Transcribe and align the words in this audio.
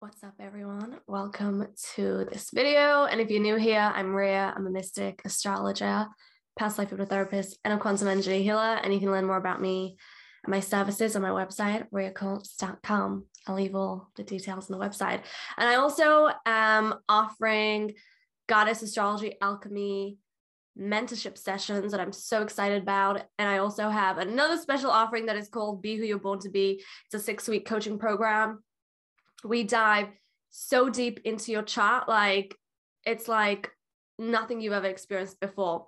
What's 0.00 0.24
up, 0.24 0.32
everyone? 0.40 0.96
Welcome 1.06 1.66
to 1.92 2.26
this 2.32 2.52
video. 2.54 3.04
And 3.04 3.20
if 3.20 3.30
you're 3.30 3.42
new 3.42 3.56
here, 3.56 3.92
I'm 3.94 4.14
Ria. 4.14 4.50
I'm 4.56 4.66
a 4.66 4.70
mystic 4.70 5.20
astrologer, 5.26 6.06
past 6.58 6.78
life 6.78 6.88
hypnotherapist, 6.88 7.56
and 7.66 7.74
a 7.74 7.76
quantum 7.76 8.08
energy 8.08 8.42
healer. 8.42 8.80
And 8.82 8.94
you 8.94 8.98
can 8.98 9.10
learn 9.10 9.26
more 9.26 9.36
about 9.36 9.60
me 9.60 9.98
and 10.42 10.50
my 10.50 10.60
services 10.60 11.16
on 11.16 11.22
my 11.22 11.28
website, 11.28 11.86
riaquartz.com. 11.90 13.26
I'll 13.46 13.54
leave 13.54 13.74
all 13.74 14.08
the 14.16 14.22
details 14.22 14.70
on 14.70 14.78
the 14.78 14.82
website. 14.82 15.20
And 15.58 15.68
I 15.68 15.74
also 15.74 16.30
am 16.46 16.94
offering 17.06 17.92
goddess 18.48 18.80
astrology 18.80 19.34
alchemy 19.42 20.16
mentorship 20.78 21.36
sessions 21.36 21.92
that 21.92 22.00
I'm 22.00 22.12
so 22.12 22.42
excited 22.42 22.80
about. 22.80 23.20
And 23.38 23.50
I 23.50 23.58
also 23.58 23.90
have 23.90 24.16
another 24.16 24.56
special 24.56 24.90
offering 24.90 25.26
that 25.26 25.36
is 25.36 25.50
called 25.50 25.82
Be 25.82 25.96
Who 25.96 26.04
You're 26.04 26.18
Born 26.18 26.38
to 26.38 26.48
Be. 26.48 26.82
It's 27.04 27.14
a 27.14 27.18
six 27.18 27.46
week 27.46 27.66
coaching 27.66 27.98
program 27.98 28.60
we 29.44 29.64
dive 29.64 30.08
so 30.50 30.88
deep 30.88 31.20
into 31.24 31.52
your 31.52 31.62
chart 31.62 32.08
like 32.08 32.56
it's 33.06 33.28
like 33.28 33.70
nothing 34.18 34.60
you've 34.60 34.72
ever 34.72 34.86
experienced 34.86 35.40
before. 35.40 35.86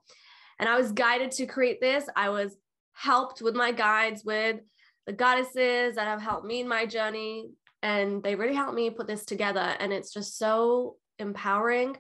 And 0.59 0.69
i 0.69 0.77
was 0.77 0.93
guided 0.93 1.33
to 1.33 1.47
create 1.47 1.80
this. 1.80 2.05
I 2.16 2.30
was 2.30 2.57
helped 2.93 3.43
with 3.43 3.55
my 3.55 3.73
guides 3.73 4.24
with 4.24 4.60
the 5.07 5.12
goddesses 5.12 5.96
that 5.96 6.07
have 6.07 6.23
helped 6.23 6.46
me 6.46 6.60
in 6.60 6.69
my 6.69 6.87
journey 6.87 7.51
and 7.83 8.23
they 8.23 8.37
really 8.37 8.55
helped 8.55 8.74
me 8.74 8.91
put 8.91 9.09
this 9.09 9.24
together. 9.24 9.74
And 9.80 9.93
it's 9.93 10.12
just 10.12 10.38
so 10.38 10.96
empowering. 11.19 11.96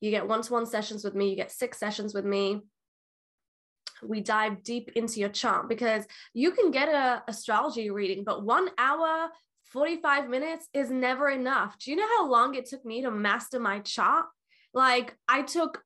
You 0.00 0.10
get 0.10 0.28
one-to-one 0.28 0.66
sessions 0.66 1.04
with 1.04 1.14
me 1.14 1.30
you 1.30 1.36
get 1.36 1.50
six 1.50 1.78
sessions 1.78 2.14
with 2.14 2.24
me. 2.24 2.60
We 4.02 4.20
dive 4.20 4.62
deep 4.62 4.92
into 4.96 5.20
your 5.20 5.28
chart 5.28 5.68
because 5.68 6.06
you 6.32 6.52
can 6.52 6.70
get 6.70 6.88
a 6.88 7.22
astrology 7.28 7.90
reading 7.90 8.24
but 8.24 8.44
one 8.44 8.68
hour 8.78 9.28
45 9.70 10.28
minutes 10.28 10.68
is 10.74 10.90
never 10.90 11.28
enough. 11.28 11.78
Do 11.78 11.90
you 11.90 11.96
know 11.96 12.08
how 12.16 12.28
long 12.28 12.54
it 12.54 12.66
took 12.66 12.84
me 12.84 13.02
to 13.02 13.10
master 13.10 13.60
my 13.60 13.80
chart? 13.80 14.26
Like 14.74 15.16
I 15.28 15.42
took 15.42 15.82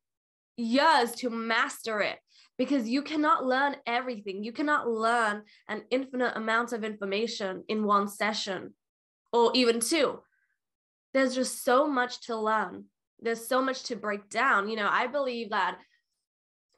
years 0.56 1.12
to 1.16 1.30
master 1.30 2.00
it 2.00 2.18
because 2.56 2.88
you 2.88 3.02
cannot 3.02 3.44
learn 3.44 3.76
everything. 3.86 4.44
You 4.44 4.52
cannot 4.52 4.88
learn 4.88 5.42
an 5.68 5.82
infinite 5.90 6.36
amount 6.36 6.72
of 6.72 6.84
information 6.84 7.64
in 7.68 7.84
one 7.84 8.08
session 8.08 8.74
or 9.32 9.50
even 9.54 9.80
two. 9.80 10.20
There's 11.12 11.34
just 11.34 11.64
so 11.64 11.86
much 11.86 12.26
to 12.26 12.36
learn. 12.36 12.84
There's 13.20 13.46
so 13.46 13.62
much 13.62 13.84
to 13.84 13.96
break 13.96 14.28
down. 14.30 14.68
You 14.68 14.76
know, 14.76 14.88
I 14.90 15.06
believe 15.06 15.50
that 15.50 15.78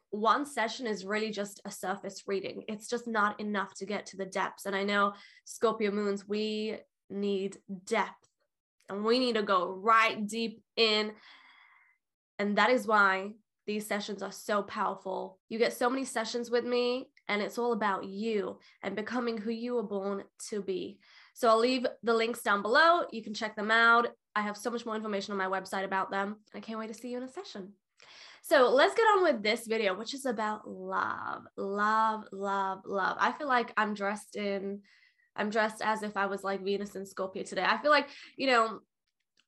one 0.09 0.45
session 0.45 0.87
is 0.87 1.05
really 1.05 1.31
just 1.31 1.61
a 1.65 1.71
surface 1.71 2.23
reading. 2.27 2.63
It's 2.67 2.87
just 2.87 3.07
not 3.07 3.39
enough 3.39 3.73
to 3.75 3.85
get 3.85 4.05
to 4.07 4.17
the 4.17 4.25
depths. 4.25 4.65
And 4.65 4.75
I 4.75 4.83
know 4.83 5.13
Scorpio 5.45 5.91
moons, 5.91 6.27
we 6.27 6.77
need 7.09 7.57
depth 7.85 8.27
and 8.89 9.03
we 9.03 9.19
need 9.19 9.35
to 9.35 9.43
go 9.43 9.71
right 9.71 10.25
deep 10.27 10.61
in. 10.75 11.11
And 12.39 12.57
that 12.57 12.69
is 12.69 12.87
why 12.87 13.31
these 13.65 13.85
sessions 13.85 14.23
are 14.23 14.31
so 14.31 14.63
powerful. 14.63 15.39
You 15.49 15.59
get 15.59 15.73
so 15.73 15.89
many 15.89 16.05
sessions 16.05 16.49
with 16.49 16.63
me, 16.63 17.09
and 17.27 17.41
it's 17.41 17.57
all 17.57 17.73
about 17.73 18.05
you 18.05 18.59
and 18.81 18.95
becoming 18.95 19.37
who 19.37 19.51
you 19.51 19.75
were 19.75 19.83
born 19.83 20.23
to 20.49 20.61
be. 20.61 20.99
So 21.33 21.49
I'll 21.49 21.59
leave 21.59 21.85
the 22.01 22.13
links 22.13 22.41
down 22.41 22.61
below. 22.61 23.03
You 23.11 23.21
can 23.21 23.33
check 23.33 23.55
them 23.55 23.69
out. 23.69 24.07
I 24.35 24.41
have 24.41 24.55
so 24.55 24.71
much 24.71 24.85
more 24.85 24.95
information 24.95 25.33
on 25.33 25.37
my 25.37 25.59
website 25.59 25.83
about 25.83 26.09
them. 26.09 26.37
I 26.55 26.61
can't 26.61 26.79
wait 26.79 26.87
to 26.87 26.93
see 26.93 27.09
you 27.09 27.17
in 27.17 27.23
a 27.23 27.27
session. 27.27 27.73
So 28.41 28.69
let's 28.69 28.95
get 28.95 29.03
on 29.03 29.23
with 29.23 29.43
this 29.43 29.67
video, 29.67 29.93
which 29.93 30.13
is 30.13 30.25
about 30.25 30.65
love, 30.65 31.43
love, 31.57 32.23
love, 32.31 32.79
love. 32.85 33.17
I 33.19 33.33
feel 33.33 33.47
like 33.47 33.73
I'm 33.75 33.93
dressed 33.93 34.37
in 34.37 34.79
I'm 35.37 35.49
dressed 35.49 35.81
as 35.81 36.03
if 36.03 36.17
I 36.17 36.25
was 36.25 36.43
like 36.43 36.63
Venus 36.63 36.95
and 36.95 37.07
Scorpio 37.07 37.43
today. 37.43 37.65
I 37.65 37.77
feel 37.77 37.91
like, 37.91 38.09
you 38.35 38.47
know, 38.47 38.79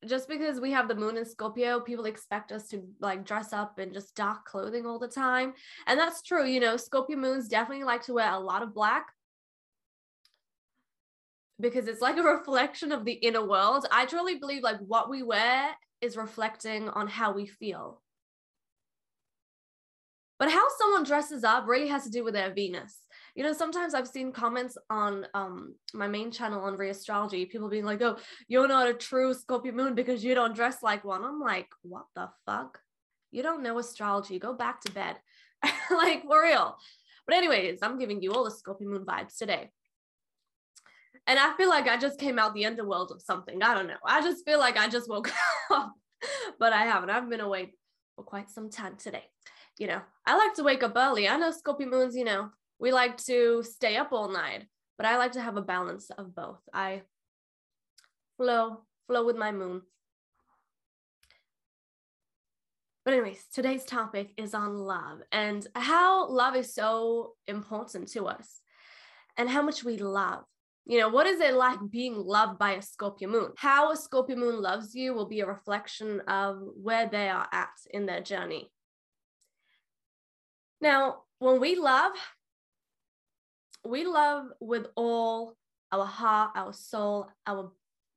just 0.08 0.30
because 0.30 0.62
we 0.62 0.72
have 0.72 0.88
the 0.88 0.96
moon 0.96 1.18
in 1.18 1.26
Scorpio, 1.26 1.82
people 1.82 2.06
expect 2.06 2.52
us 2.52 2.68
to 2.70 2.84
like 3.02 3.26
dress 3.26 3.52
up 3.52 3.80
in 3.80 3.94
just 3.94 4.16
dark 4.16 4.46
clothing 4.46 4.86
all 4.86 5.00
the 5.00 5.08
time. 5.08 5.54
And 5.88 6.00
that's 6.00 6.22
true. 6.22 6.46
You 6.46 6.60
know, 6.60 6.78
Scorpio 6.78 7.18
moons 7.18 7.50
definitely 7.50 7.84
like 7.84 8.04
to 8.04 8.14
wear 8.14 8.32
a 8.32 8.40
lot 8.40 8.64
of 8.64 8.74
black 8.74 9.08
because 11.60 11.88
it's 11.88 12.02
like 12.02 12.18
a 12.18 12.24
reflection 12.24 12.92
of 12.92 13.04
the 13.04 13.14
inner 13.14 13.46
world. 13.46 13.86
I 13.92 14.06
truly 14.06 14.36
believe 14.36 14.64
like 14.64 14.80
what 14.80 15.10
we 15.10 15.24
wear 15.24 15.72
is 16.02 16.16
reflecting 16.16 16.88
on 16.90 17.08
how 17.08 17.34
we 17.34 17.46
feel. 17.46 18.02
But 20.38 20.50
how 20.50 20.66
someone 20.78 21.04
dresses 21.04 21.44
up 21.44 21.68
really 21.68 21.90
has 21.90 22.06
to 22.06 22.10
do 22.10 22.24
with 22.24 22.34
their 22.34 22.54
Venus 22.54 22.98
you 23.40 23.46
know 23.46 23.54
sometimes 23.54 23.94
i've 23.94 24.08
seen 24.08 24.34
comments 24.34 24.78
on 24.90 25.26
um 25.34 25.74
my 25.94 26.10
main 26.10 26.30
channel 26.30 26.60
on 26.60 26.76
re-astrology 26.76 27.46
people 27.46 27.70
being 27.70 27.86
like 27.86 28.02
oh 28.02 28.18
you're 28.50 28.68
not 28.68 28.90
a 28.90 28.94
true 28.94 29.34
scorpio 29.34 29.72
moon 29.72 29.96
because 29.96 30.26
you 30.26 30.36
don't 30.36 30.54
dress 30.54 30.84
like 30.84 31.06
one. 31.06 31.24
I'm 31.24 31.40
like 31.40 31.70
what 31.82 32.04
the 32.18 32.30
fuck? 32.46 32.80
You 33.32 33.42
don't 33.42 33.64
know 33.64 33.78
astrology. 33.80 34.40
Go 34.40 34.54
back 34.54 34.82
to 34.82 34.92
bed. 34.92 35.16
Like 35.90 36.24
for 36.24 36.44
real. 36.44 36.78
But 37.26 37.38
anyways 37.38 37.80
i'm 37.82 37.98
giving 37.98 38.22
you 38.22 38.34
all 38.34 38.44
the 38.44 38.52
scorpio 38.52 38.90
moon 38.90 39.06
vibes 39.06 39.38
today. 39.38 39.70
And 41.26 41.40
i 41.40 41.56
feel 41.56 41.70
like 41.70 41.88
i 41.88 41.96
just 41.98 42.20
came 42.20 42.40
out 42.40 42.54
the 42.54 42.66
underworld 42.66 43.12
of 43.12 43.22
something. 43.22 43.64
I 43.64 43.74
don't 43.74 43.88
know. 43.88 44.04
I 44.06 44.22
just 44.22 44.44
feel 44.44 44.60
like 44.60 44.78
i 44.78 44.90
just 44.90 45.10
woke 45.10 45.32
up 45.72 45.94
but 46.60 46.74
i 46.74 46.84
haven't. 46.84 47.10
I've 47.10 47.30
been 47.30 47.40
awake 47.40 47.74
for 48.18 48.26
quite 48.26 48.50
some 48.50 48.70
time 48.70 48.98
today 48.98 49.24
you 49.78 49.88
know. 49.88 50.02
I 50.26 50.36
like 50.36 50.56
to 50.56 50.64
wake 50.64 50.84
up 50.84 50.92
early. 50.98 51.30
I 51.30 51.38
know 51.38 51.52
scorpio 51.52 51.88
moons 51.88 52.14
you 52.14 52.26
know 52.26 52.50
we 52.80 52.92
like 52.92 53.18
to 53.26 53.64
stay 53.64 53.98
up 53.98 54.14
all 54.14 54.30
night, 54.30 54.66
but 54.98 55.06
I 55.06 55.18
like 55.18 55.34
to 55.34 55.42
have 55.42 55.58
a 55.58 55.62
balance 55.62 56.10
of 56.12 56.34
both. 56.34 56.62
I 56.74 57.02
flow, 58.38 58.84
flow 59.08 59.26
with 59.26 59.36
my 59.36 59.52
moon. 59.52 59.82
But, 63.04 63.14
anyways, 63.16 63.44
today's 63.54 63.86
topic 63.86 64.32
is 64.38 64.54
on 64.54 64.78
love 64.78 65.20
and 65.32 65.66
how 65.74 66.30
love 66.30 66.56
is 66.56 66.74
so 66.74 67.34
important 67.48 68.10
to 68.10 68.28
us 68.28 68.62
and 69.36 69.50
how 69.50 69.62
much 69.62 69.84
we 69.84 69.98
love. 69.98 70.44
You 70.86 71.00
know, 71.00 71.10
what 71.10 71.28
is 71.28 71.40
it 71.40 71.54
like 71.54 71.80
being 71.90 72.16
loved 72.16 72.58
by 72.60 72.72
a 72.72 72.82
Scorpio 72.82 73.30
moon? 73.30 73.52
How 73.58 73.92
a 73.92 73.96
Scorpio 73.96 74.36
moon 74.36 74.62
loves 74.62 74.96
you 74.96 75.14
will 75.14 75.28
be 75.28 75.42
a 75.42 75.48
reflection 75.48 76.22
of 76.22 76.62
where 76.82 77.08
they 77.08 77.30
are 77.30 77.48
at 77.52 77.70
in 77.92 78.06
their 78.06 78.22
journey. 78.22 78.72
Now, 80.82 81.24
when 81.40 81.60
we 81.60 81.76
love, 81.76 82.14
we 83.86 84.06
love 84.06 84.48
with 84.60 84.88
all 84.96 85.56
our 85.92 86.06
heart, 86.06 86.52
our 86.56 86.74
soul, 86.74 87.30
our 87.48 87.72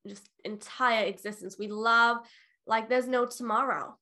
just 0.06 0.28
entire 0.44 1.04
existence. 1.06 1.56
We 1.58 1.68
love 1.68 2.18
like 2.66 2.88
there's 2.88 3.08
no 3.08 3.26
tomorrow. 3.26 3.96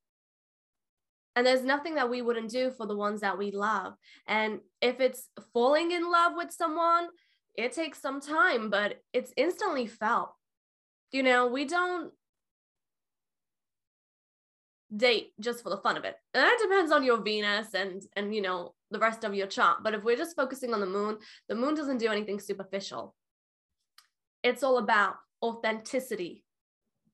And 1.36 1.46
there's 1.46 1.62
nothing 1.62 1.94
that 1.94 2.10
we 2.10 2.22
wouldn't 2.22 2.50
do 2.50 2.70
for 2.70 2.86
the 2.86 2.96
ones 2.96 3.20
that 3.20 3.38
we 3.38 3.52
love. 3.52 3.94
And 4.26 4.60
if 4.80 5.00
it's 5.00 5.28
falling 5.52 5.92
in 5.92 6.10
love 6.10 6.32
with 6.36 6.50
someone, 6.50 7.08
it 7.54 7.72
takes 7.72 8.00
some 8.00 8.20
time, 8.20 8.68
but 8.68 9.00
it's 9.12 9.32
instantly 9.36 9.86
felt. 9.86 10.34
You 11.12 11.22
know, 11.22 11.46
we 11.46 11.64
don't 11.64 12.12
date 14.94 15.32
just 15.40 15.62
for 15.62 15.70
the 15.70 15.76
fun 15.76 15.96
of 15.96 16.04
it. 16.04 16.16
And 16.34 16.42
that 16.42 16.58
depends 16.60 16.92
on 16.92 17.04
your 17.04 17.22
Venus 17.22 17.74
and 17.74 18.02
and 18.16 18.34
you 18.34 18.42
know 18.42 18.74
the 18.90 18.98
rest 18.98 19.24
of 19.24 19.34
your 19.34 19.46
chart. 19.46 19.78
But 19.82 19.94
if 19.94 20.04
we're 20.04 20.16
just 20.16 20.36
focusing 20.36 20.74
on 20.74 20.80
the 20.80 20.86
moon, 20.86 21.18
the 21.48 21.54
moon 21.54 21.74
doesn't 21.74 21.98
do 21.98 22.08
anything 22.08 22.40
superficial. 22.40 23.14
It's 24.42 24.62
all 24.62 24.78
about 24.78 25.16
authenticity, 25.42 26.44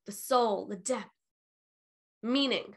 the 0.06 0.12
soul, 0.12 0.66
the 0.66 0.76
depth, 0.76 1.10
meaning. 2.22 2.76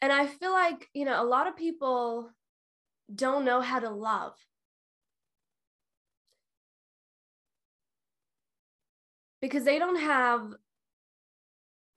And 0.00 0.12
I 0.12 0.26
feel 0.26 0.52
like, 0.52 0.88
you 0.94 1.04
know, 1.04 1.22
a 1.22 1.24
lot 1.24 1.46
of 1.46 1.56
people 1.56 2.30
don't 3.14 3.44
know 3.44 3.60
how 3.60 3.78
to 3.78 3.90
love. 3.90 4.34
Because 9.40 9.64
they 9.64 9.78
don't 9.78 10.00
have 10.00 10.54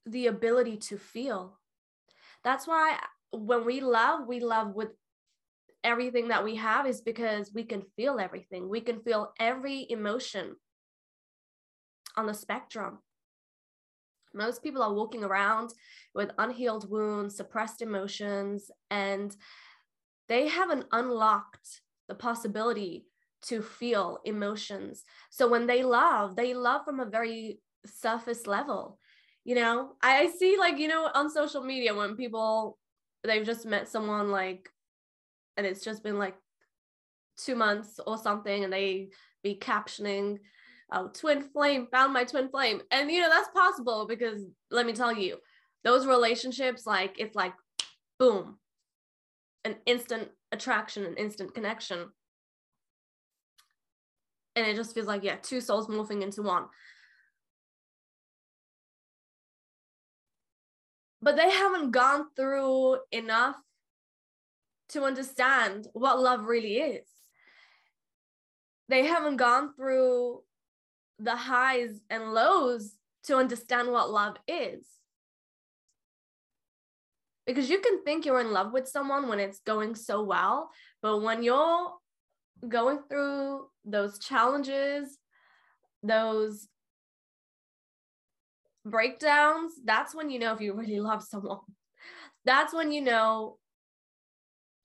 the 0.05 0.27
ability 0.27 0.77
to 0.77 0.97
feel. 0.97 1.59
That's 2.43 2.67
why 2.67 2.97
when 3.35 3.65
we 3.65 3.81
love, 3.81 4.27
we 4.27 4.39
love 4.39 4.73
with 4.73 4.89
everything 5.83 6.29
that 6.29 6.43
we 6.43 6.55
have 6.55 6.87
is 6.87 7.01
because 7.01 7.51
we 7.53 7.63
can 7.63 7.83
feel 7.95 8.19
everything. 8.19 8.67
We 8.67 8.81
can 8.81 9.01
feel 9.01 9.33
every 9.39 9.85
emotion 9.89 10.55
on 12.17 12.25
the 12.25 12.33
spectrum. 12.33 12.99
Most 14.33 14.63
people 14.63 14.81
are 14.81 14.93
walking 14.93 15.23
around 15.23 15.73
with 16.13 16.31
unhealed 16.37 16.89
wounds, 16.89 17.37
suppressed 17.37 17.81
emotions, 17.81 18.69
and 18.89 19.35
they 20.27 20.47
haven't 20.47 20.87
unlocked 20.91 21.81
the 22.07 22.15
possibility 22.15 23.05
to 23.43 23.61
feel 23.61 24.19
emotions. 24.25 25.03
So 25.29 25.47
when 25.47 25.67
they 25.67 25.83
love, 25.83 26.35
they 26.35 26.53
love 26.53 26.83
from 26.83 26.99
a 26.99 27.05
very 27.05 27.59
surface 27.85 28.47
level. 28.47 28.97
You 29.43 29.55
know, 29.55 29.91
I 30.01 30.27
see 30.31 30.57
like, 30.57 30.79
you 30.79 30.87
know, 30.87 31.09
on 31.13 31.29
social 31.29 31.63
media 31.63 31.93
when 31.93 32.15
people 32.15 32.77
they've 33.25 33.45
just 33.45 33.65
met 33.65 33.87
someone 33.87 34.31
like 34.31 34.69
and 35.57 35.65
it's 35.65 35.83
just 35.83 36.03
been 36.03 36.19
like 36.19 36.35
two 37.37 37.55
months 37.55 37.99
or 38.05 38.17
something 38.17 38.63
and 38.63 38.71
they 38.71 39.09
be 39.43 39.55
captioning 39.55 40.39
oh, 40.91 41.09
twin 41.13 41.41
flame, 41.41 41.87
found 41.91 42.13
my 42.13 42.23
twin 42.23 42.49
flame. 42.49 42.81
And, 42.91 43.09
you 43.11 43.21
know, 43.21 43.29
that's 43.29 43.49
possible 43.49 44.05
because 44.07 44.41
let 44.71 44.85
me 44.85 44.93
tell 44.93 45.13
you, 45.13 45.37
those 45.83 46.05
relationships, 46.05 46.85
like, 46.85 47.19
it's 47.19 47.35
like, 47.35 47.53
boom, 48.19 48.57
an 49.63 49.75
instant 49.85 50.29
attraction, 50.51 51.05
an 51.05 51.15
instant 51.15 51.53
connection. 51.53 52.09
And 54.55 54.65
it 54.65 54.75
just 54.75 54.93
feels 54.93 55.07
like, 55.07 55.23
yeah, 55.23 55.35
two 55.41 55.61
souls 55.61 55.87
morphing 55.87 56.21
into 56.21 56.41
one. 56.41 56.65
But 61.25 61.37
they 61.37 61.49
haven't 61.49 61.89
gone 61.89 62.27
through 62.35 62.99
enough 63.11 63.55
to 64.89 65.03
understand 65.05 65.87
what 65.93 66.19
love 66.19 66.45
really 66.45 66.75
is. 66.77 67.07
They 68.89 69.07
haven't 69.07 69.37
gone 69.37 69.73
through 69.75 70.43
the 71.17 71.35
highs 71.35 71.99
and 72.11 72.35
lows 72.35 72.93
to 73.23 73.37
understand 73.37 73.91
what 73.91 74.11
love 74.11 74.35
is. 74.47 74.85
Because 77.47 77.71
you 77.71 77.79
can 77.79 78.03
think 78.03 78.23
you're 78.23 78.39
in 78.39 78.51
love 78.51 78.71
with 78.71 78.87
someone 78.87 79.27
when 79.27 79.39
it's 79.39 79.61
going 79.65 79.95
so 79.95 80.21
well, 80.21 80.69
but 81.01 81.23
when 81.23 81.41
you're 81.41 81.91
going 82.67 82.99
through 83.09 83.65
those 83.83 84.19
challenges, 84.19 85.17
those 86.03 86.67
breakdowns, 88.85 89.73
that's 89.83 90.13
when 90.15 90.29
you 90.29 90.39
know 90.39 90.53
if 90.53 90.61
you 90.61 90.73
really 90.73 90.99
love 90.99 91.23
someone. 91.23 91.59
That's 92.45 92.73
when 92.73 92.91
you 92.91 93.01
know 93.01 93.57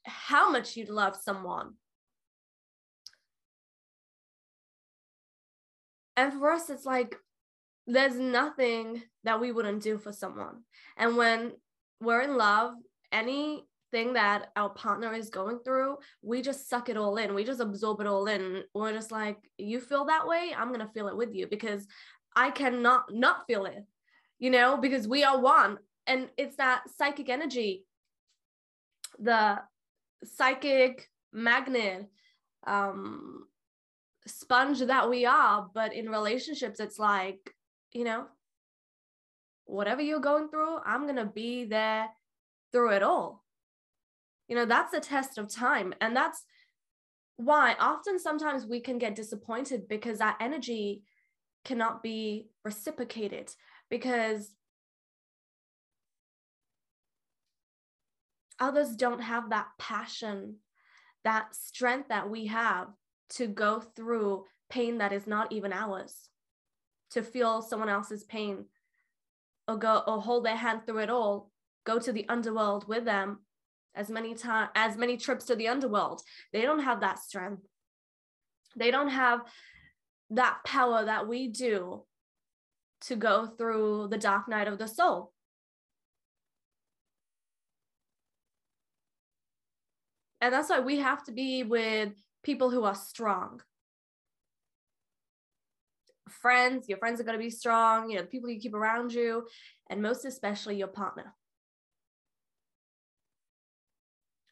how 0.07 0.51
much 0.51 0.77
you 0.77 0.87
love 0.87 1.17
someone. 1.17 1.75
And 6.17 6.33
for 6.33 6.53
us, 6.53 6.71
it's 6.71 6.85
like 6.87 7.17
there's 7.87 8.17
nothing 8.17 9.03
that 9.25 9.41
we 9.41 9.53
wouldn't 9.53 9.83
do 9.83 9.99
for 9.99 10.13
someone. 10.13 10.63
And 10.97 11.17
when 11.17 11.53
we're 12.01 12.23
in 12.23 12.37
love, 12.37 12.75
anything 13.13 13.65
that 14.15 14.49
our 14.57 14.71
partner 14.71 15.13
is 15.13 15.31
going 15.31 15.61
through, 15.65 15.99
we 16.23 16.43
just 16.43 16.69
suck 16.69 16.89
it 16.89 16.97
all 16.97 17.17
in. 17.17 17.35
We 17.35 17.45
just 17.45 17.61
absorb 17.61 18.01
it 18.01 18.07
all 18.07 18.27
in. 18.27 18.63
We're 18.75 18.93
just 18.93 19.13
like, 19.13 19.39
you 19.59 19.81
feel 19.81 20.07
that 20.07 20.27
way? 20.27 20.55
I'm 20.57 20.69
going 20.69 20.81
to 20.81 20.93
feel 20.93 21.09
it 21.09 21.17
with 21.17 21.35
you 21.35 21.47
because 21.47 21.87
I 22.37 22.51
cannot 22.51 23.13
not 23.13 23.47
feel 23.47 23.67
it, 23.67 23.85
you 24.41 24.51
know, 24.51 24.77
because 24.77 25.07
we 25.07 25.23
are 25.23 25.41
one. 25.41 25.79
And 26.07 26.29
it's 26.37 26.57
that 26.57 26.83
psychic 26.97 27.29
energy, 27.29 27.85
the 29.19 29.61
psychic 30.25 31.09
magnet 31.33 32.09
um 32.67 33.45
sponge 34.27 34.81
that 34.81 35.09
we 35.09 35.25
are 35.25 35.69
but 35.73 35.95
in 35.95 36.11
relationships 36.11 36.79
it's 36.79 36.99
like 36.99 37.55
you 37.93 38.05
know 38.05 38.27
whatever 39.65 40.03
you're 40.03 40.21
going 40.21 40.49
through 40.49 40.77
i'm 40.85 41.05
going 41.05 41.17
to 41.17 41.25
be 41.25 41.65
there 41.65 42.07
through 42.73 42.91
it 42.91 43.03
all 43.03 43.43
you 44.49 44.55
know 44.55 44.67
that's 44.67 44.93
a 44.93 45.01
test 45.01 45.39
of 45.39 45.49
time 45.49 45.95
and 46.01 46.15
that's 46.15 46.45
why 47.37 47.75
often 47.81 48.19
sometimes 48.19 48.67
we 48.67 48.81
can 48.81 48.99
get 48.99 49.15
disappointed 49.15 49.89
because 49.89 50.19
that 50.19 50.37
energy 50.41 51.03
cannot 51.65 52.03
be 52.03 52.49
reciprocated 52.65 53.51
because 53.91 54.53
others 58.59 58.95
don't 58.95 59.21
have 59.21 59.51
that 59.51 59.67
passion, 59.79 60.57
that 61.25 61.55
strength 61.55 62.09
that 62.09 62.31
we 62.31 62.47
have 62.47 62.89
to 63.31 63.47
go 63.47 63.81
through 63.81 64.45
pain 64.71 64.99
that 64.99 65.13
is 65.13 65.27
not 65.27 65.53
even 65.53 65.73
ours, 65.73 66.29
to 67.11 67.23
feel 67.23 67.61
someone 67.61 67.89
else's 67.89 68.25
pain 68.25 68.67
or 69.67 69.77
go 69.77 70.03
or 70.07 70.21
hold 70.23 70.45
their 70.45 70.57
hand 70.57 70.83
through 70.87 70.99
it 70.99 71.11
all, 71.11 71.51
go 71.85 71.99
to 71.99 72.13
the 72.13 72.29
underworld 72.29 72.87
with 72.87 73.05
them 73.05 73.41
as 73.95 74.09
many 74.09 74.35
time 74.35 74.69
as 74.77 74.97
many 74.97 75.17
trips 75.17 75.47
to 75.47 75.57
the 75.57 75.67
underworld. 75.67 76.23
They 76.53 76.63
don't 76.63 76.81
have 76.81 77.01
that 77.01 77.19
strength. 77.19 77.63
They 78.77 78.93
don't 78.93 79.09
have 79.09 79.41
that 80.31 80.59
power 80.65 81.05
that 81.05 81.27
we 81.27 81.49
do 81.49 82.05
to 83.03 83.17
go 83.17 83.47
through 83.47 84.09
the 84.09 84.19
dark 84.19 84.49
night 84.49 84.69
of 84.69 84.79
the 84.79 84.87
soul. 84.87 85.33
And 90.41 90.55
that's 90.55 90.71
why 90.71 90.81
we 90.81 90.99
have 90.99 91.25
to 91.25 91.33
be 91.33 91.63
with 91.63 92.13
people 92.43 92.71
who 92.71 92.85
are 92.85 92.95
strong. 92.95 93.61
Friends, 96.29 96.89
your 96.89 96.99
friends 96.99 97.21
are 97.21 97.25
going 97.25 97.39
to 97.39 97.45
be 97.45 97.51
strong, 97.51 98.09
you 98.09 98.17
know, 98.17 98.23
the 98.23 98.29
people 98.29 98.49
you 98.49 98.59
keep 98.59 98.75
around 98.75 99.13
you, 99.13 99.47
and 99.91 100.01
most 100.01 100.25
especially 100.25 100.77
your 100.77 100.89
partner 100.89 101.35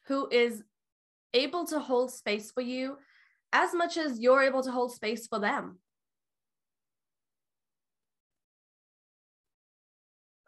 who 0.09 0.27
is 0.31 0.63
able 1.35 1.65
to 1.67 1.79
hold 1.79 2.11
space 2.11 2.51
for 2.51 2.61
you 2.61 2.97
as 3.53 3.73
much 3.73 3.95
as 3.95 4.19
you're 4.19 4.41
able 4.41 4.63
to 4.63 4.71
hold 4.71 4.91
space 4.91 5.27
for 5.27 5.39
them. 5.39 5.77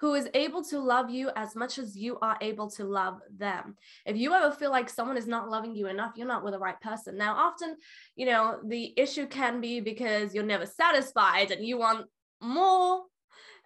Who 0.01 0.15
is 0.15 0.27
able 0.33 0.63
to 0.63 0.79
love 0.79 1.11
you 1.11 1.29
as 1.35 1.55
much 1.55 1.77
as 1.77 1.95
you 1.95 2.17
are 2.23 2.35
able 2.41 2.67
to 2.67 2.83
love 2.83 3.19
them. 3.37 3.75
If 4.03 4.17
you 4.17 4.33
ever 4.33 4.49
feel 4.49 4.71
like 4.71 4.89
someone 4.89 5.15
is 5.15 5.27
not 5.27 5.47
loving 5.47 5.75
you 5.75 5.87
enough, 5.87 6.13
you're 6.15 6.27
not 6.27 6.43
with 6.43 6.53
the 6.53 6.59
right 6.59 6.81
person. 6.81 7.17
Now, 7.17 7.35
often, 7.35 7.77
you 8.15 8.25
know, 8.25 8.57
the 8.65 8.95
issue 8.97 9.27
can 9.27 9.61
be 9.61 9.79
because 9.79 10.33
you're 10.33 10.43
never 10.43 10.65
satisfied 10.65 11.51
and 11.51 11.63
you 11.63 11.77
want 11.77 12.07
more 12.41 13.03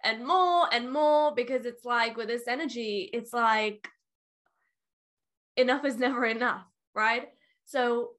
and 0.04 0.26
more 0.26 0.68
and 0.70 0.92
more 0.92 1.34
because 1.34 1.64
it's 1.64 1.86
like 1.86 2.18
with 2.18 2.28
this 2.28 2.46
energy, 2.46 3.08
it's 3.14 3.32
like 3.32 3.88
enough 5.56 5.86
is 5.86 5.96
never 5.96 6.26
enough, 6.26 6.66
right? 6.94 7.28
So 7.64 8.10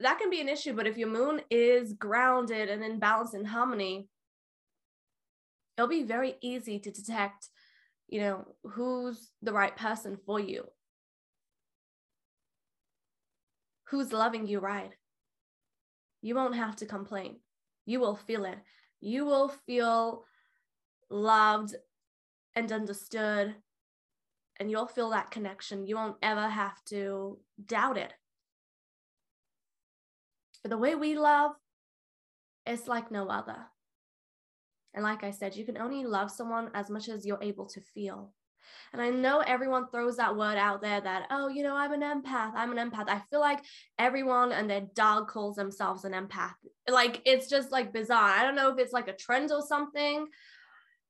that 0.00 0.18
can 0.18 0.28
be 0.28 0.42
an 0.42 0.50
issue, 0.50 0.74
but 0.74 0.86
if 0.86 0.98
your 0.98 1.08
moon 1.08 1.40
is 1.50 1.94
grounded 1.94 2.68
and 2.68 2.84
in 2.84 2.98
balance 2.98 3.32
and 3.32 3.46
harmony, 3.46 4.06
it'll 5.76 5.88
be 5.88 6.02
very 6.02 6.36
easy 6.40 6.78
to 6.78 6.90
detect, 6.90 7.48
you 8.08 8.20
know, 8.20 8.46
who's 8.64 9.30
the 9.42 9.52
right 9.52 9.76
person 9.76 10.16
for 10.24 10.40
you. 10.40 10.64
Who's 13.90 14.12
loving 14.12 14.46
you 14.46 14.58
right. 14.58 14.92
You 16.22 16.34
won't 16.34 16.56
have 16.56 16.76
to 16.76 16.86
complain. 16.86 17.36
You 17.84 18.00
will 18.00 18.16
feel 18.16 18.44
it. 18.44 18.58
You 19.00 19.24
will 19.24 19.48
feel 19.48 20.24
loved 21.08 21.74
and 22.54 22.72
understood, 22.72 23.54
and 24.58 24.70
you'll 24.70 24.86
feel 24.86 25.10
that 25.10 25.30
connection. 25.30 25.86
You 25.86 25.96
won't 25.96 26.16
ever 26.22 26.48
have 26.48 26.82
to 26.86 27.38
doubt 27.64 27.98
it. 27.98 28.12
But 30.62 30.70
the 30.70 30.78
way 30.78 30.94
we 30.94 31.16
love, 31.16 31.52
it's 32.64 32.88
like 32.88 33.10
no 33.10 33.28
other. 33.28 33.66
And 34.96 35.04
like 35.04 35.22
I 35.22 35.30
said, 35.30 35.54
you 35.54 35.64
can 35.64 35.76
only 35.76 36.04
love 36.04 36.30
someone 36.30 36.70
as 36.74 36.90
much 36.90 37.08
as 37.08 37.24
you're 37.24 37.42
able 37.42 37.66
to 37.66 37.80
feel. 37.80 38.32
And 38.92 39.02
I 39.02 39.10
know 39.10 39.40
everyone 39.40 39.88
throws 39.88 40.16
that 40.16 40.36
word 40.36 40.56
out 40.56 40.80
there 40.80 41.00
that, 41.00 41.26
oh, 41.30 41.48
you 41.48 41.62
know, 41.62 41.76
I'm 41.76 41.92
an 41.92 42.00
empath. 42.00 42.52
I'm 42.54 42.76
an 42.76 42.90
empath. 42.90 43.08
I 43.08 43.20
feel 43.30 43.40
like 43.40 43.60
everyone 43.98 44.52
and 44.52 44.68
their 44.68 44.86
dog 44.94 45.28
calls 45.28 45.56
themselves 45.56 46.04
an 46.04 46.12
empath. 46.12 46.54
Like 46.88 47.20
it's 47.26 47.48
just 47.48 47.70
like 47.70 47.92
bizarre. 47.92 48.30
I 48.30 48.42
don't 48.42 48.56
know 48.56 48.70
if 48.72 48.78
it's 48.78 48.92
like 48.92 49.08
a 49.08 49.16
trend 49.16 49.52
or 49.52 49.60
something 49.60 50.26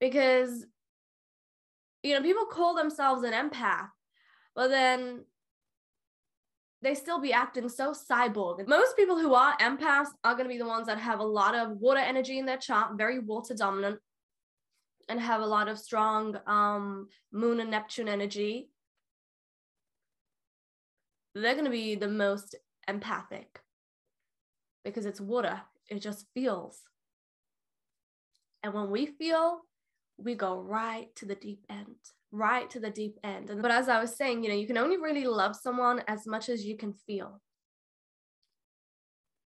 because, 0.00 0.66
you 2.02 2.14
know, 2.14 2.22
people 2.22 2.46
call 2.46 2.74
themselves 2.74 3.22
an 3.22 3.32
empath, 3.32 3.88
but 4.54 4.68
then 4.68 5.24
they 6.86 6.94
still 6.94 7.20
be 7.20 7.32
acting 7.32 7.68
so 7.68 7.92
cyborg. 7.92 8.64
Most 8.68 8.96
people 8.96 9.18
who 9.18 9.34
are 9.34 9.56
empaths 9.58 10.10
are 10.22 10.34
going 10.34 10.44
to 10.44 10.54
be 10.54 10.56
the 10.56 10.68
ones 10.68 10.86
that 10.86 10.98
have 10.98 11.18
a 11.18 11.24
lot 11.24 11.56
of 11.56 11.72
water 11.78 11.98
energy 11.98 12.38
in 12.38 12.46
their 12.46 12.58
chart, 12.58 12.96
very 12.96 13.18
water 13.18 13.54
dominant, 13.54 13.98
and 15.08 15.20
have 15.20 15.40
a 15.40 15.46
lot 15.46 15.66
of 15.66 15.80
strong 15.80 16.38
um, 16.46 17.08
moon 17.32 17.58
and 17.58 17.72
Neptune 17.72 18.08
energy. 18.08 18.70
They're 21.34 21.54
going 21.54 21.64
to 21.64 21.72
be 21.72 21.96
the 21.96 22.06
most 22.06 22.54
empathic 22.86 23.60
because 24.84 25.06
it's 25.06 25.20
water, 25.20 25.60
it 25.90 26.00
just 26.00 26.26
feels. 26.34 26.78
And 28.62 28.72
when 28.72 28.92
we 28.92 29.06
feel, 29.06 29.62
we 30.18 30.36
go 30.36 30.60
right 30.60 31.08
to 31.16 31.26
the 31.26 31.34
deep 31.34 31.64
end 31.68 31.96
right 32.36 32.68
to 32.70 32.80
the 32.80 32.90
deep 32.90 33.18
end. 33.24 33.50
And, 33.50 33.62
but 33.62 33.70
as 33.70 33.88
I 33.88 34.00
was 34.00 34.16
saying, 34.16 34.44
you 34.44 34.50
know, 34.50 34.56
you 34.56 34.66
can 34.66 34.78
only 34.78 34.98
really 34.98 35.26
love 35.26 35.56
someone 35.56 36.02
as 36.06 36.26
much 36.26 36.48
as 36.48 36.64
you 36.64 36.76
can 36.76 36.92
feel. 36.92 37.40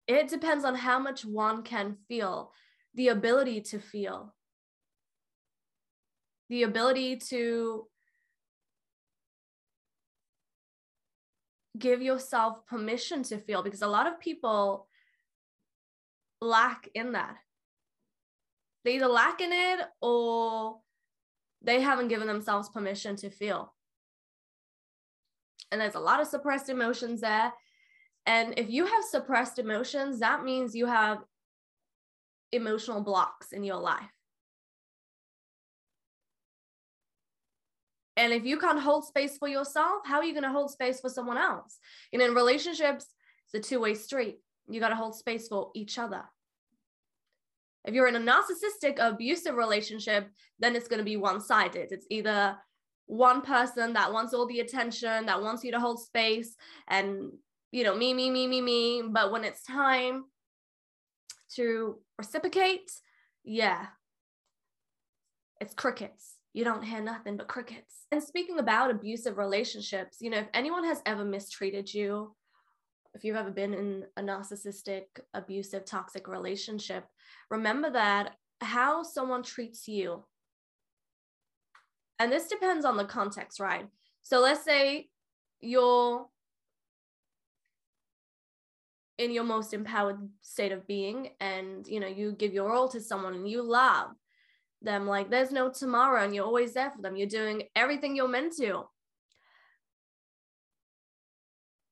It 0.07 0.29
depends 0.29 0.63
on 0.63 0.75
how 0.75 0.99
much 0.99 1.25
one 1.25 1.63
can 1.63 1.97
feel, 2.07 2.51
the 2.95 3.09
ability 3.09 3.61
to 3.71 3.79
feel, 3.79 4.33
the 6.49 6.63
ability 6.63 7.17
to 7.31 7.87
give 11.77 12.01
yourself 12.01 12.65
permission 12.65 13.21
to 13.23 13.37
feel, 13.37 13.61
because 13.61 13.83
a 13.83 13.87
lot 13.87 14.07
of 14.07 14.19
people 14.19 14.87
lack 16.41 16.87
in 16.95 17.11
that. 17.11 17.35
they 18.87 18.95
either 18.95 19.07
lack 19.07 19.41
in 19.41 19.51
it 19.51 19.79
or 19.99 20.79
they 21.67 21.81
haven't 21.81 22.07
given 22.07 22.27
themselves 22.27 22.69
permission 22.69 23.17
to 23.17 23.29
feel. 23.29 23.73
And 25.69 25.81
there's 25.81 25.95
a 25.95 25.99
lot 25.99 26.21
of 26.21 26.27
suppressed 26.27 26.69
emotions 26.69 27.19
there. 27.19 27.51
And 28.25 28.57
if 28.57 28.69
you 28.69 28.85
have 28.85 29.03
suppressed 29.03 29.59
emotions, 29.59 30.21
that 30.21 30.45
means 30.45 30.73
you 30.73 30.85
have 30.85 31.19
emotional 32.53 33.01
blocks 33.01 33.51
in 33.51 33.65
your 33.65 33.75
life. 33.75 34.09
And 38.15 38.31
if 38.31 38.45
you 38.45 38.57
can't 38.57 38.79
hold 38.79 39.05
space 39.05 39.37
for 39.37 39.49
yourself, 39.49 40.01
how 40.05 40.19
are 40.19 40.23
you 40.23 40.33
going 40.33 40.43
to 40.43 40.49
hold 40.49 40.71
space 40.71 41.01
for 41.01 41.09
someone 41.09 41.37
else? 41.37 41.77
You 42.13 42.19
know, 42.19 42.25
in 42.25 42.33
relationships, 42.33 43.05
it's 43.45 43.67
a 43.67 43.69
two 43.69 43.81
way 43.81 43.93
street. 43.93 44.39
You 44.69 44.79
got 44.79 44.89
to 44.89 44.95
hold 44.95 45.15
space 45.15 45.49
for 45.49 45.71
each 45.75 45.99
other. 45.99 46.23
If 47.87 47.93
you're 47.93 48.07
in 48.07 48.15
a 48.15 48.19
narcissistic, 48.19 48.97
abusive 48.99 49.55
relationship, 49.55 50.29
then 50.59 50.75
it's 50.75 50.87
going 50.87 50.99
to 50.99 51.05
be 51.05 51.17
one 51.17 51.41
sided. 51.41 51.91
It's 51.91 52.05
either 52.11 52.57
one 53.05 53.41
person 53.41 53.93
that 53.93 54.11
wants 54.11 54.33
all 54.33 54.45
the 54.45 54.59
attention, 54.59 55.25
that 55.25 55.41
wants 55.41 55.63
you 55.63 55.71
to 55.71 55.79
hold 55.79 56.01
space, 56.01 56.55
and, 56.87 57.31
you 57.71 57.83
know, 57.83 57.95
me, 57.95 58.13
me, 58.13 58.29
me, 58.29 58.45
me, 58.47 58.61
me. 58.61 59.03
But 59.09 59.31
when 59.31 59.43
it's 59.43 59.63
time 59.63 60.25
to 61.55 61.97
reciprocate, 62.17 62.91
yeah, 63.43 63.87
it's 65.61 65.73
crickets 65.73 66.37
you 66.57 66.63
don't 66.63 66.81
hear 66.81 67.01
nothing 67.01 67.37
but 67.37 67.47
crickets. 67.47 68.07
And 68.11 68.23
speaking 68.23 68.57
about 68.57 68.89
abusive 68.89 69.37
relationships, 69.37 70.17
you 70.21 70.31
know, 70.31 70.39
if 70.39 70.47
anyone 70.55 70.83
has 70.85 71.03
ever 71.05 71.23
mistreated 71.23 71.93
you, 71.93 72.35
if 73.17 73.25
you've 73.25 73.35
ever 73.35 73.49
been 73.49 73.73
in 73.73 74.03
a 74.15 74.21
narcissistic, 74.21 75.05
abusive, 75.33 75.85
toxic 75.85 76.27
relationship, 76.27 77.03
remember 77.49 77.89
that 77.89 78.33
how 78.61 79.01
someone 79.01 79.41
treats 79.41 79.87
you. 79.87 80.23
And 82.19 82.31
this 82.31 82.47
depends 82.47 82.85
on 82.85 82.95
the 82.95 83.05
context, 83.05 83.59
right? 83.59 83.87
So 84.21 84.39
let's 84.39 84.63
say 84.63 85.09
you're 85.61 86.27
in 89.17 89.31
your 89.31 89.45
most 89.45 89.73
empowered 89.73 90.19
state 90.41 90.71
of 90.71 90.85
being 90.85 91.29
and 91.39 91.87
you 91.87 91.99
know 91.99 92.05
you 92.05 92.33
give 92.33 92.53
your 92.53 92.71
all 92.71 92.87
to 92.87 93.01
someone 93.01 93.33
and 93.33 93.49
you 93.49 93.63
love 93.63 94.09
them 94.83 95.07
like 95.07 95.31
there's 95.31 95.51
no 95.51 95.71
tomorrow 95.71 96.23
and 96.23 96.35
you're 96.35 96.45
always 96.45 96.73
there 96.73 96.91
for 96.91 97.01
them. 97.01 97.15
You're 97.15 97.27
doing 97.27 97.63
everything 97.75 98.15
you're 98.15 98.27
meant 98.27 98.53
to. 98.57 98.83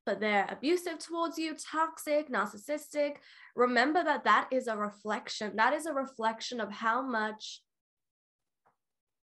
But 0.05 0.19
they're 0.19 0.47
abusive 0.49 0.99
towards 0.99 1.37
you, 1.37 1.55
toxic, 1.55 2.31
narcissistic. 2.31 3.15
Remember 3.55 4.03
that 4.03 4.25
that 4.25 4.47
is 4.51 4.67
a 4.67 4.77
reflection. 4.77 5.55
That 5.55 5.73
is 5.73 5.85
a 5.85 5.93
reflection 5.93 6.59
of 6.59 6.71
how 6.71 7.01
much 7.01 7.61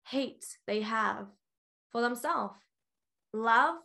hate 0.09 0.45
they 0.67 0.81
have 0.81 1.27
for 1.93 2.01
themselves. 2.01 2.55
Love 3.33 3.77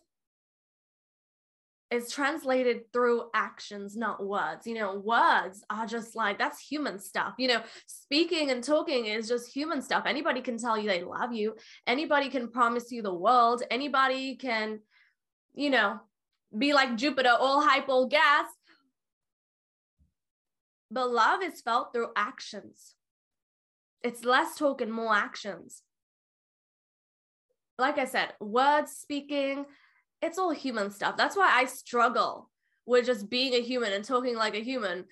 is 1.91 2.11
translated 2.11 2.91
through 2.91 3.29
actions, 3.33 3.95
not 3.95 4.23
words. 4.23 4.65
You 4.65 4.75
know, 4.75 4.95
words 4.95 5.63
are 5.69 5.85
just 5.85 6.15
like 6.15 6.37
that's 6.37 6.59
human 6.59 6.99
stuff. 6.99 7.33
You 7.37 7.47
know, 7.47 7.61
speaking 7.85 8.51
and 8.51 8.63
talking 8.63 9.05
is 9.05 9.27
just 9.27 9.53
human 9.53 9.81
stuff. 9.81 10.03
Anybody 10.05 10.41
can 10.41 10.57
tell 10.57 10.77
you 10.77 10.89
they 10.89 11.03
love 11.03 11.31
you, 11.33 11.55
anybody 11.85 12.29
can 12.29 12.49
promise 12.49 12.91
you 12.91 13.01
the 13.01 13.13
world, 13.13 13.63
anybody 13.69 14.35
can, 14.35 14.79
you 15.53 15.69
know, 15.69 15.99
be 16.57 16.73
like 16.73 16.95
Jupiter, 16.95 17.33
all 17.39 17.61
hype, 17.61 17.89
all 17.89 18.07
gas. 18.07 18.47
But 20.91 21.11
love 21.11 21.41
is 21.41 21.61
felt 21.61 21.93
through 21.93 22.09
actions. 22.15 22.95
It's 24.03 24.23
less 24.23 24.55
talk 24.55 24.81
and 24.81 24.91
more 24.91 25.13
actions. 25.13 25.81
Like 27.77 27.97
I 27.97 28.05
said, 28.05 28.33
words, 28.39 28.91
speaking, 28.91 29.65
it's 30.21 30.37
all 30.37 30.51
human 30.51 30.91
stuff. 30.91 31.17
That's 31.17 31.35
why 31.35 31.51
I 31.53 31.65
struggle 31.65 32.49
with 32.85 33.05
just 33.05 33.29
being 33.29 33.53
a 33.53 33.61
human 33.61 33.91
and 33.91 34.05
talking 34.05 34.35
like 34.35 34.55
a 34.55 34.63
human 34.63 35.05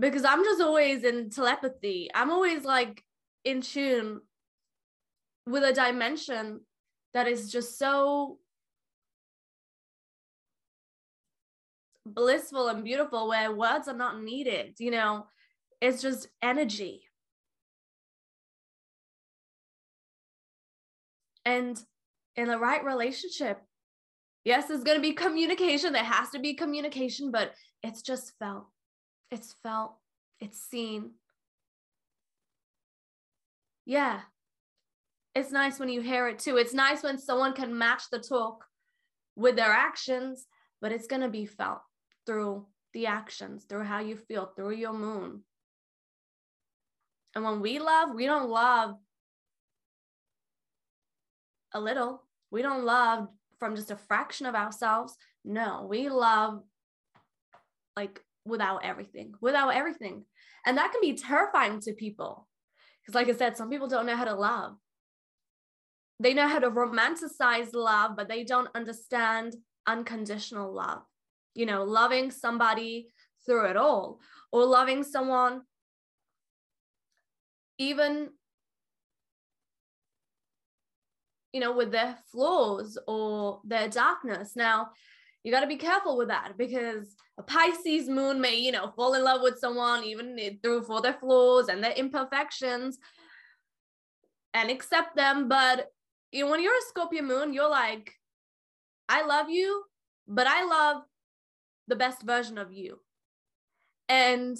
because 0.00 0.24
I'm 0.24 0.42
just 0.42 0.60
always 0.60 1.04
in 1.04 1.30
telepathy. 1.30 2.10
I'm 2.14 2.30
always 2.30 2.64
like 2.64 3.04
in 3.44 3.60
tune 3.60 4.20
with 5.46 5.62
a 5.62 5.72
dimension 5.72 6.60
that 7.12 7.28
is 7.28 7.52
just 7.52 7.78
so 7.78 8.38
blissful 12.14 12.68
and 12.68 12.84
beautiful 12.84 13.28
where 13.28 13.52
words 13.52 13.88
are 13.88 13.96
not 13.96 14.22
needed, 14.22 14.74
you 14.78 14.90
know, 14.90 15.26
it's 15.80 16.02
just 16.02 16.28
energy. 16.42 17.02
And 21.44 21.82
in 22.36 22.48
the 22.48 22.58
right 22.58 22.84
relationship, 22.84 23.60
Yes, 24.44 24.68
there's 24.68 24.84
going 24.84 24.96
to 24.96 25.02
be 25.02 25.12
communication. 25.12 25.92
There 25.92 26.02
has 26.02 26.30
to 26.30 26.38
be 26.38 26.54
communication, 26.54 27.30
but 27.30 27.52
it's 27.82 28.02
just 28.02 28.32
felt. 28.38 28.66
It's 29.30 29.54
felt. 29.62 29.96
It's 30.40 30.58
seen. 30.58 31.12
Yeah. 33.84 34.20
It's 35.34 35.52
nice 35.52 35.78
when 35.78 35.90
you 35.90 36.00
hear 36.00 36.26
it 36.28 36.38
too. 36.38 36.56
It's 36.56 36.74
nice 36.74 37.02
when 37.02 37.18
someone 37.18 37.52
can 37.52 37.76
match 37.76 38.04
the 38.10 38.18
talk 38.18 38.64
with 39.36 39.56
their 39.56 39.70
actions, 39.70 40.46
but 40.80 40.90
it's 40.90 41.06
going 41.06 41.22
to 41.22 41.28
be 41.28 41.44
felt 41.44 41.82
through 42.26 42.66
the 42.92 43.06
actions, 43.06 43.64
through 43.64 43.84
how 43.84 44.00
you 44.00 44.16
feel, 44.16 44.52
through 44.56 44.72
your 44.72 44.92
moon. 44.92 45.42
And 47.34 47.44
when 47.44 47.60
we 47.60 47.78
love, 47.78 48.14
we 48.14 48.26
don't 48.26 48.50
love 48.50 48.96
a 51.72 51.80
little. 51.80 52.24
We 52.50 52.62
don't 52.62 52.84
love 52.84 53.28
from 53.58 53.76
just 53.76 53.90
a 53.90 53.96
fraction 53.96 54.46
of 54.46 54.54
ourselves. 54.54 55.16
No, 55.44 55.86
we 55.88 56.08
love 56.08 56.62
like 57.96 58.20
without 58.44 58.84
everything, 58.84 59.34
without 59.40 59.74
everything. 59.74 60.24
And 60.66 60.76
that 60.78 60.92
can 60.92 61.00
be 61.00 61.14
terrifying 61.14 61.80
to 61.82 61.92
people. 61.92 62.48
Because, 63.00 63.14
like 63.14 63.28
I 63.28 63.36
said, 63.36 63.56
some 63.56 63.70
people 63.70 63.88
don't 63.88 64.06
know 64.06 64.16
how 64.16 64.24
to 64.24 64.34
love. 64.34 64.76
They 66.18 66.34
know 66.34 66.48
how 66.48 66.58
to 66.58 66.70
romanticize 66.70 67.72
love, 67.72 68.16
but 68.16 68.28
they 68.28 68.44
don't 68.44 68.68
understand 68.74 69.56
unconditional 69.86 70.72
love. 70.72 71.02
You 71.54 71.66
know, 71.66 71.84
loving 71.84 72.30
somebody 72.30 73.08
through 73.44 73.70
it 73.70 73.76
all, 73.76 74.20
or 74.52 74.64
loving 74.64 75.02
someone 75.02 75.62
even 77.78 78.30
you 81.52 81.60
know, 81.60 81.72
with 81.72 81.90
their 81.90 82.16
flaws 82.30 82.98
or 83.06 83.60
their 83.64 83.88
darkness. 83.88 84.52
Now, 84.54 84.90
you 85.42 85.50
got 85.50 85.60
to 85.60 85.66
be 85.66 85.76
careful 85.76 86.16
with 86.16 86.28
that 86.28 86.52
because 86.56 87.16
a 87.38 87.42
Pisces 87.42 88.08
moon 88.08 88.40
may, 88.40 88.56
you 88.56 88.72
know, 88.72 88.92
fall 88.94 89.14
in 89.14 89.24
love 89.24 89.40
with 89.42 89.58
someone 89.58 90.04
even 90.04 90.36
through 90.62 90.82
for 90.82 91.00
their 91.00 91.14
flaws 91.14 91.68
and 91.68 91.82
their 91.82 91.92
imperfections 91.92 92.98
and 94.54 94.70
accept 94.70 95.16
them. 95.16 95.48
But 95.48 95.88
you 96.30 96.44
know, 96.44 96.50
when 96.50 96.62
you're 96.62 96.72
a 96.72 96.88
Scorpio 96.88 97.22
moon, 97.22 97.52
you're 97.52 97.70
like, 97.70 98.12
I 99.08 99.24
love 99.26 99.50
you, 99.50 99.82
but 100.28 100.46
I 100.46 100.64
love 100.64 101.02
the 101.90 101.96
best 101.96 102.22
version 102.22 102.56
of 102.56 102.72
you. 102.72 102.98
And 104.08 104.56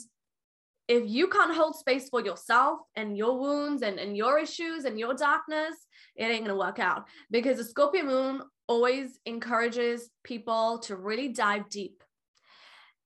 if 0.87 1.09
you 1.09 1.29
can't 1.29 1.55
hold 1.55 1.77
space 1.77 2.09
for 2.09 2.21
yourself 2.21 2.81
and 2.97 3.17
your 3.17 3.39
wounds 3.39 3.83
and, 3.83 3.99
and 3.99 4.17
your 4.17 4.39
issues 4.39 4.85
and 4.85 4.99
your 4.99 5.15
darkness, 5.15 5.75
it 6.17 6.25
ain't 6.25 6.45
gonna 6.45 6.59
work 6.59 6.79
out 6.79 7.05
because 7.31 7.57
the 7.57 7.65
Scorpio 7.65 8.05
moon 8.05 8.43
always 8.67 9.19
encourages 9.25 10.11
people 10.25 10.81
to 10.81 10.97
really 10.97 11.29
dive 11.29 11.69
deep 11.69 12.03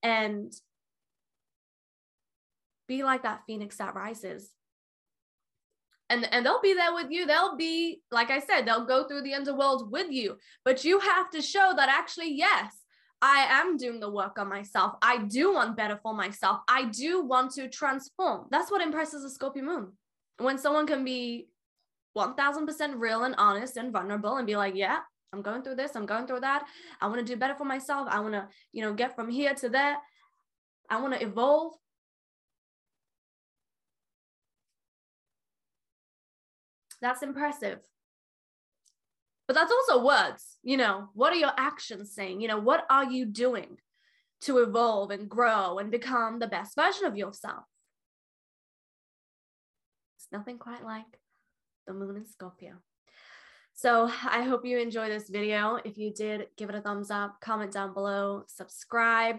and 0.02 0.52
be 2.88 3.02
like 3.02 3.22
that 3.22 3.42
phoenix 3.46 3.76
that 3.76 3.94
rises. 3.94 4.50
And, 6.10 6.28
and 6.32 6.44
they'll 6.44 6.60
be 6.60 6.74
there 6.74 6.94
with 6.94 7.10
you. 7.10 7.26
They'll 7.26 7.56
be, 7.56 8.02
like 8.10 8.30
I 8.30 8.38
said, 8.38 8.62
they'll 8.62 8.84
go 8.84 9.08
through 9.08 9.22
the 9.22 9.34
underworld 9.34 9.90
with 9.90 10.10
you. 10.10 10.36
But 10.64 10.84
you 10.84 11.00
have 11.00 11.30
to 11.30 11.40
show 11.40 11.72
that 11.76 11.88
actually, 11.88 12.34
yes, 12.34 12.76
I 13.26 13.46
am 13.48 13.78
doing 13.78 14.00
the 14.00 14.10
work 14.10 14.38
on 14.38 14.50
myself. 14.50 14.96
I 15.00 15.16
do 15.16 15.54
want 15.54 15.78
better 15.78 15.98
for 16.02 16.12
myself. 16.12 16.60
I 16.68 16.84
do 16.84 17.24
want 17.24 17.52
to 17.52 17.70
transform. 17.70 18.48
That's 18.50 18.70
what 18.70 18.82
impresses 18.82 19.24
a 19.24 19.30
Scorpio 19.30 19.64
moon. 19.64 19.92
When 20.36 20.58
someone 20.58 20.86
can 20.86 21.06
be 21.06 21.48
1000% 22.18 22.98
real 22.98 23.24
and 23.24 23.34
honest 23.38 23.78
and 23.78 23.90
vulnerable 23.90 24.36
and 24.36 24.46
be 24.46 24.56
like, 24.56 24.74
yeah, 24.76 24.98
I'm 25.32 25.40
going 25.40 25.62
through 25.62 25.76
this, 25.76 25.96
I'm 25.96 26.04
going 26.04 26.26
through 26.26 26.40
that. 26.40 26.66
I 27.00 27.06
want 27.06 27.18
to 27.18 27.24
do 27.24 27.40
better 27.40 27.54
for 27.54 27.64
myself. 27.64 28.08
I 28.10 28.20
want 28.20 28.34
to, 28.34 28.46
you 28.72 28.82
know, 28.82 28.92
get 28.92 29.16
from 29.16 29.30
here 29.30 29.54
to 29.54 29.70
there. 29.70 29.96
I 30.90 31.00
want 31.00 31.14
to 31.14 31.22
evolve. 31.22 31.72
That's 37.00 37.22
impressive 37.22 37.78
but 39.46 39.54
that's 39.54 39.72
also 39.72 40.04
words 40.04 40.56
you 40.62 40.76
know 40.76 41.08
what 41.14 41.32
are 41.32 41.36
your 41.36 41.52
actions 41.56 42.14
saying 42.14 42.40
you 42.40 42.48
know 42.48 42.58
what 42.58 42.84
are 42.90 43.10
you 43.10 43.26
doing 43.26 43.76
to 44.40 44.58
evolve 44.58 45.10
and 45.10 45.28
grow 45.28 45.78
and 45.78 45.90
become 45.90 46.38
the 46.38 46.46
best 46.46 46.74
version 46.76 47.06
of 47.06 47.16
yourself 47.16 47.64
it's 50.16 50.32
nothing 50.32 50.58
quite 50.58 50.84
like 50.84 51.20
the 51.86 51.92
moon 51.92 52.16
in 52.16 52.26
Scorpio. 52.26 52.74
So 53.74 54.10
I 54.28 54.42
hope 54.42 54.64
you 54.64 54.78
enjoy 54.78 55.08
this 55.08 55.28
video. 55.28 55.78
If 55.84 55.98
you 55.98 56.12
did, 56.12 56.46
give 56.56 56.68
it 56.68 56.74
a 56.74 56.80
thumbs 56.80 57.10
up, 57.10 57.40
comment 57.40 57.72
down 57.72 57.92
below, 57.92 58.44
subscribe. 58.46 59.36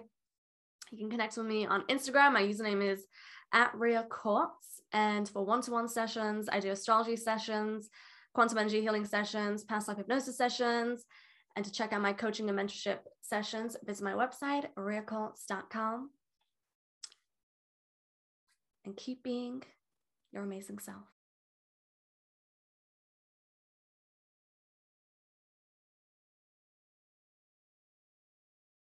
You 0.92 0.98
can 0.98 1.10
connect 1.10 1.38
with 1.38 1.48
me 1.48 1.66
on 1.66 1.84
Instagram. 1.84 2.34
My 2.34 2.44
username 2.44 2.84
is 2.84 3.06
at 3.54 3.74
Ria 3.76 4.06
Quartz. 4.10 4.82
And 4.92 5.28
for 5.28 5.44
one-to-one 5.46 5.90
sessions, 5.90 6.48
I 6.52 6.60
do 6.60 6.72
astrology 6.72 7.16
sessions, 7.16 7.90
quantum 8.36 8.58
energy 8.58 8.82
healing 8.82 9.06
sessions, 9.06 9.64
past 9.64 9.88
life 9.88 9.98
hypnosis 9.98 10.38
sessions. 10.38 11.06
And 11.56 11.64
to 11.64 11.72
check 11.72 11.94
out 11.94 12.02
my 12.02 12.12
coaching 12.12 12.50
and 12.50 12.60
mentorship 12.60 13.00
sessions, 13.22 13.78
visit 13.86 14.04
my 14.04 14.12
website, 14.12 14.66
riaquartz.com. 14.78 16.10
And 18.84 18.96
keep 18.98 19.24
being 19.24 19.64
your 20.34 20.44
amazing 20.44 20.80
self. 20.80 21.15